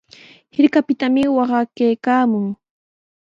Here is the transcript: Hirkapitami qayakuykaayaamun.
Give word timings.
Hirkapitami 0.55 1.21
qayakuykaayaamun. 1.33 2.45